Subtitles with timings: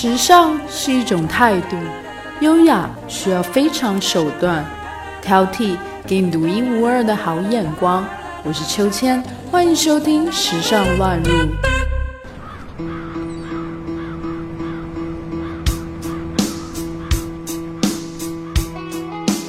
[0.00, 1.76] 时尚是一种态度，
[2.40, 4.64] 优雅需要非常手段，
[5.20, 5.76] 挑剔
[6.06, 8.06] 给你独一无二的好眼光。
[8.44, 11.32] 我是秋千，欢迎收听《时尚乱入》。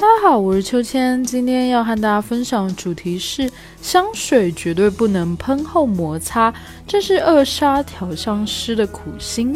[0.00, 3.48] 大家好，我是秋千，今天要和大家分享的主题是
[3.80, 6.52] 香水绝对不能喷后摩擦，
[6.88, 9.54] 这是扼杀调香师的苦心。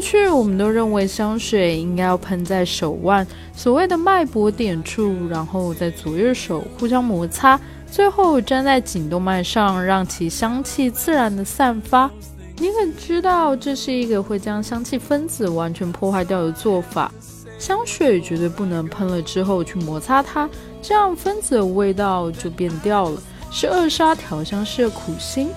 [0.00, 7.60] 过去我们都认为香水应该要喷在手腕，所谓的脉搏点处，然后在左右手互相摩擦，
[7.90, 12.10] 最后粘在颈动脉上，让其香气自然的散发。
[12.56, 17.12] 你可知道这是一个会将香气分子完全破坏掉的做法？
[17.58, 20.48] 香水绝对不能喷了之后去摩擦它，
[20.80, 25.50] 这样分子的味道就变掉了，是扼杀调香师的苦心。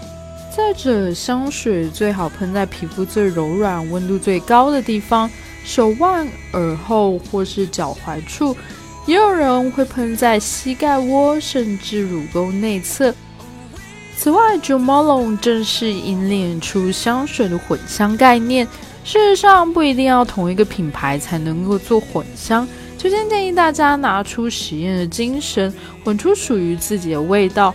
[0.56, 5.28] 再者，香水最好喷在皮肤最柔软、温度最高的地方，
[5.66, 8.56] 手腕、耳后或是脚踝处。
[9.08, 13.12] 也有人会喷在膝盖窝，甚至乳沟内侧。
[14.16, 18.66] 此外，Jo Malone 正式引领出香水的混香概念。
[19.04, 22.68] 事实上，不一定要同一个品牌才能够做混香。
[22.96, 25.74] 就先建议大家拿出实验的精神，
[26.06, 27.74] 混出属于自己的味道。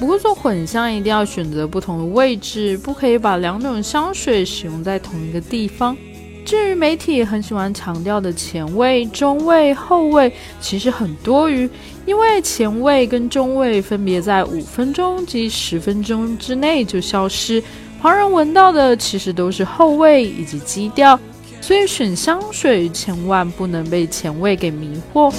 [0.00, 5.94] 不过做混香一定要选择不同的位置，不可以把两种香水使用在同一个地方。
[6.42, 11.68] 至于媒体很喜欢强调的前味、中味、后味，其实很多余，
[12.06, 17.62] 因为前味跟中味分别在五分钟及十分钟之内就消失，
[18.00, 21.20] 旁人闻到的其实都是后味以及基调，
[21.60, 25.30] 所以选香水千万不能被前味给迷惑。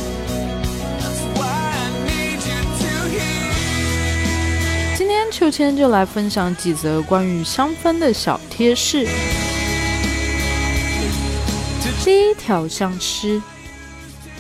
[5.52, 9.06] 今天就来分享几则关于香氛的小贴士。
[12.06, 13.42] 第一，调香师，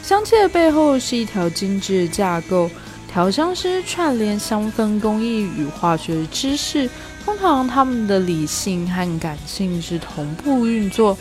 [0.01, 2.69] 香气的背后是一条精致的架构。
[3.11, 6.89] 调香师串联香氛工艺与化学知识，
[7.25, 11.17] 通常他们的理性和感性是同步运作，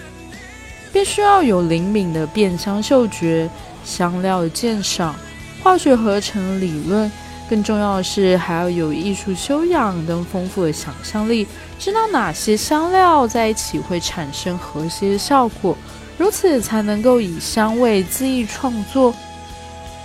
[0.92, 3.50] 必须要有灵敏的辨香嗅觉、
[3.84, 5.16] 香料的鉴赏、
[5.64, 7.10] 化学合成理论。
[7.50, 11.44] 更重要的是，还要有艺术修养跟丰富的想象力，
[11.80, 15.76] 知道哪些香料在一起会产生和谐的效果，
[16.16, 19.12] 如此才能够以香味恣意创作。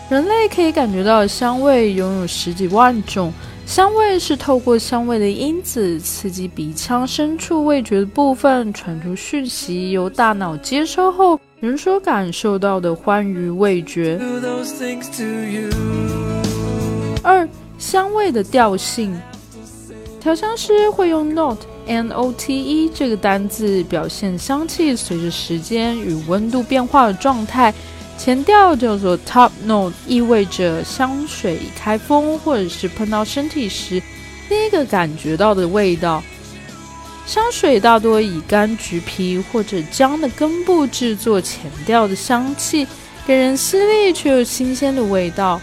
[0.10, 3.32] 人类可以感觉到香味拥有十几万种，
[3.68, 14.20] 香味是透过香味的因子刺激鼻腔深处味觉的部分，传出讯息，由大脑接收后，人所感受到的欢愉味觉。
[17.86, 19.16] 香味的调性，
[20.20, 27.72] 调香师会用 note（n-o-t-e） 这个单字表现香气随着时间与温度变化的状态。
[28.18, 34.02] 前调叫做 top note，意味着香水一开封或者是喷到身体时，
[34.50, 36.24] 第一个感觉到的味道。
[37.28, 42.88] 香水大多以柑橘皮或者姜的根部制作前调的香气，
[43.28, 45.62] 给人犀利却又新鲜的味道。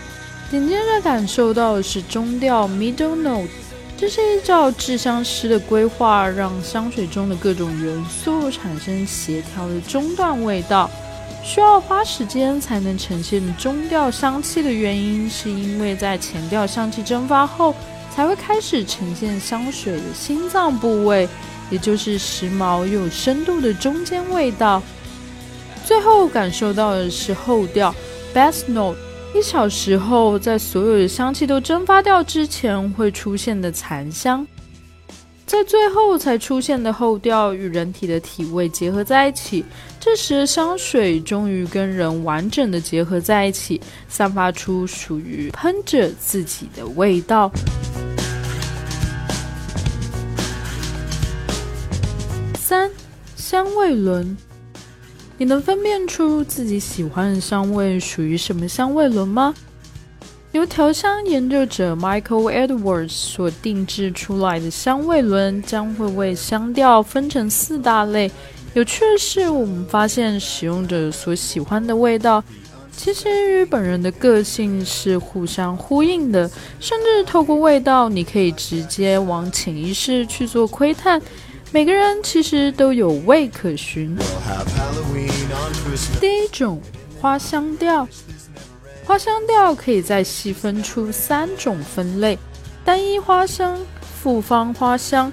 [0.52, 3.48] 紧接着感受到的是中调 （middle note），
[3.96, 10.90] 这是依照制香师的规划，让香水中的各种元素产生协调的中段味道。
[11.42, 17.74] 需要花时间才能呈现中调香气的原因，是因为在前调香气蒸发后，
[18.14, 21.26] 才会开始呈现香水的心脏部位，
[21.70, 24.82] 也就是时髦又有深度的中间味道。
[25.86, 27.94] 最后感受到的是后调
[28.34, 28.98] （bass note）。
[29.34, 34.46] 一小时后，在所有的香气都蒸发掉之前，会出现的残香，
[35.46, 39.64] 在最后才出现的后调与人体的体味结合在一起，
[39.98, 47.50] 这时香水终于跟人完整的结合在一起，散发出属于喷者自己的味道。
[52.58, 52.90] 三，
[53.34, 54.36] 香味轮。
[55.42, 59.52] 你能分辨出自己喜欢的香味属于什么香味轮吗？
[60.52, 68.30] 由调香研究者 Michael Edwards 所定制出来的香味轮将会为香调分成四大类。
[68.74, 72.44] 有趣的是，我们发现使用者所喜欢的味道，
[72.96, 76.48] 其实与本人的个性是互相呼应的。
[76.78, 81.20] 甚至透过味道，你可以直接往潜意识去做窥探。
[81.74, 84.14] 每个人其实都有味可循。
[86.20, 86.78] 第一种
[87.18, 88.06] 花香调，
[89.06, 92.38] 花香调可以再细分出三种分类。
[92.84, 93.78] 单一花香、
[94.22, 95.32] 复方花香、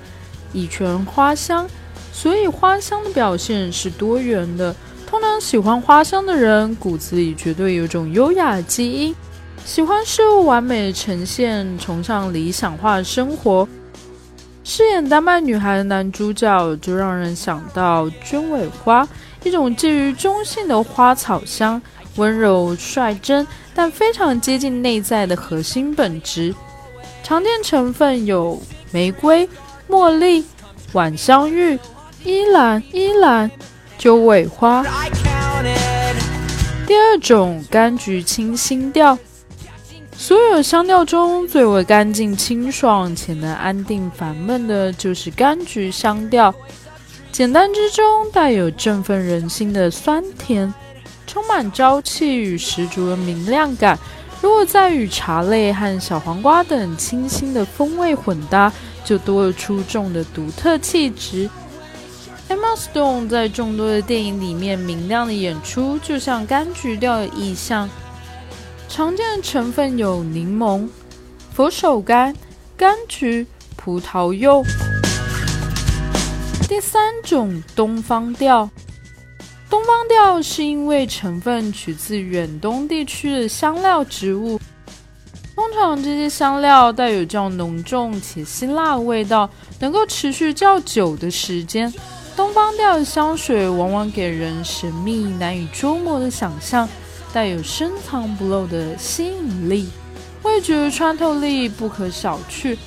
[0.53, 1.68] 乙醛花香，
[2.13, 4.74] 所以花香的表现是多元的。
[5.06, 9.15] 通常喜欢花香的人，骨子里绝对有种优雅基因，
[9.65, 13.68] 喜欢事物完美呈现，崇尚理想化生活。
[14.69, 19.06] 饰演丹麦女孩的男主角就让人想到鸢尾花，
[19.42, 21.81] 一种介于中性的花草香，
[22.18, 26.54] 温柔率真，但非常接近内在的核心本质。
[27.24, 28.62] 常见成分有
[28.92, 29.50] 玫瑰、
[29.89, 30.45] 茉莉、
[30.94, 31.80] 晚香玉、
[32.24, 33.50] 依兰、依兰、
[33.98, 34.86] 鸠尾花。
[36.86, 39.18] 第二种柑橘清新调。
[40.19, 46.54] 所有香调中最为干净清爽且能安定烦闷的，就是柑橘香调。
[47.31, 50.74] 简单之中带有振奋人心的酸甜，
[51.25, 53.98] 充满朝气与十足的明亮感。
[54.42, 58.69] 如果再与茶类和小黄瓜等清新的风味混搭，
[59.06, 61.50] 就多了出众的独特气质。
[62.50, 67.89] Emma Stone 在众多的电影里面明亮的演出，就像柑橘调的意象。
[68.89, 70.89] 常见的成分有柠檬、
[71.53, 72.36] 佛手柑、
[72.75, 73.45] 柑橘、
[73.77, 74.63] 葡萄柚。
[76.68, 78.68] 第三种东方调，
[79.69, 84.59] 东方调是因为成分取自远东地区的香料植物，
[85.56, 89.47] 通常这些香料带有较浓重且辛辣的味道，
[89.80, 91.94] 能够持续较久的时间。
[92.35, 96.89] 东方调的香水往往给人神秘难以捉摸的想象。
[97.31, 99.89] 带有深藏不露的吸引力，
[100.43, 102.77] 味觉穿透力不可小觑。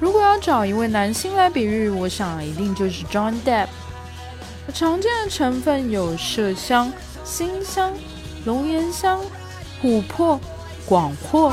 [0.00, 3.68] 如果要找一位男星来比喻，我想一定就是 John Depp。
[4.72, 6.92] 常见的成分有麝香、
[7.24, 7.92] 辛香、
[8.44, 9.20] 龙涎香、
[9.82, 10.40] 琥珀、
[10.86, 11.52] 广藿。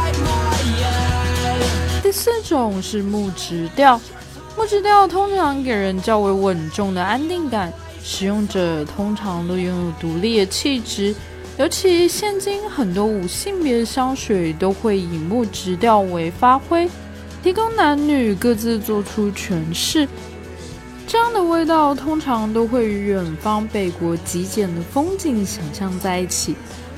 [2.01, 3.99] 第四种是木质调，
[4.57, 11.13] 木质调通常给人较为稳重的安定感，使用者通常都拥有独立的气质。
[11.59, 16.89] 尤其现今很多无性别香水都会以木质调为发挥，
[17.43, 20.07] 提供男女各自做出诠释。
[21.05, 26.55] 这样的味道通常都会与远方北国极简的风景想象在一起。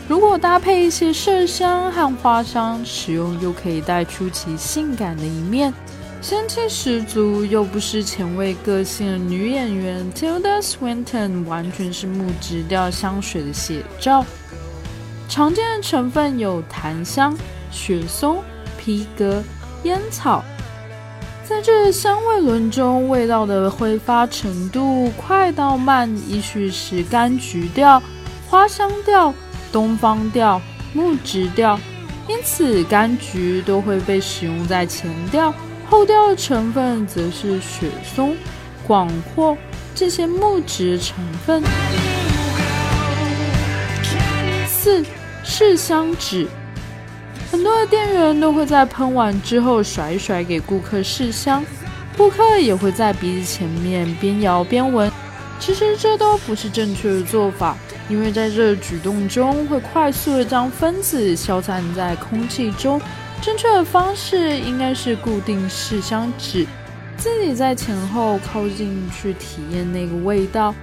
[0.08, 5.74] 如果搭配一些麝香和花香，使用又可以带出其性感的一面，
[6.22, 14.24] 仙气十足又不失前卫个性的女演员 Tilda Swinton 完全是木质调香水的写照。
[15.28, 17.36] 常见的成分有檀香、
[17.72, 18.44] 雪松、
[18.78, 19.42] 皮革、
[19.84, 20.44] 烟草。
[21.44, 28.02] 在这香味轮中，味道的挥发程度快到慢，依序是柑橘调、
[28.48, 29.34] 花香调、
[29.72, 30.62] 东方调、
[30.94, 31.80] 木质调。
[32.28, 35.54] 因此，柑橘都会被使用在前调，
[35.92, 38.36] 后调的成分则是雪松、
[38.88, 39.58] 广藿
[39.94, 41.62] 这些木质成分。
[44.68, 45.06] 四。
[45.44, 46.48] 试香纸，
[47.52, 51.66] 很多的店员都会在喷完之后甩一甩给顾客试香，
[52.16, 55.12] 顾客也会在鼻子前面边摇边闻。
[55.60, 57.76] 其实这都不是正确的做法，
[58.08, 63.02] 因为在这举动中会快速的将分子消散在空气中。
[63.42, 66.66] 正确的方式应该是固定试香纸，
[67.18, 70.74] 自己在前后靠近去体验那个味道。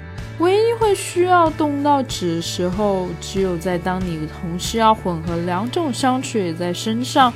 [0.40, 7.32] 唯一会需要动到纸的时候，只有在当你同时要混合两种香水在身上，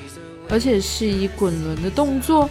[0.49, 2.51] 而且是以滚轮的动作，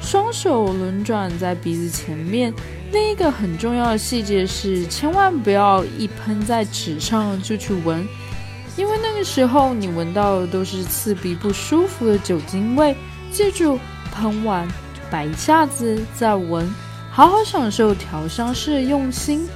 [0.00, 2.52] 双手轮转在鼻子前面。
[2.92, 8.06] 另一个很重要的细节是，千万不要一喷在纸上就去闻，
[8.76, 12.96] 因为那个时候你闻到的都是刺鼻不舒服的酒精味。
[13.32, 13.78] 记住，
[14.12, 14.66] 喷完
[15.10, 16.68] 摆一下子再闻，
[17.10, 19.46] 好好享受调香师的用心。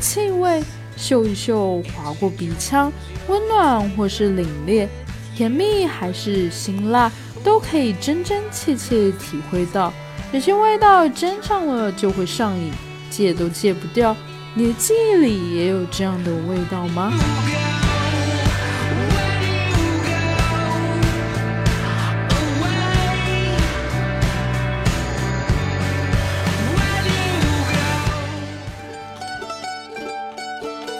[0.00, 0.62] 气味
[0.96, 2.92] 嗅一嗅，划过鼻腔，
[3.28, 4.88] 温暖或是凛冽，
[5.36, 7.10] 甜蜜还是辛辣，
[7.44, 9.92] 都可以真真切切体会到。
[10.32, 12.72] 有些味道沾上了就会上瘾，
[13.10, 14.16] 戒都戒不掉。
[14.54, 17.12] 你的记忆里也有这样的味道吗？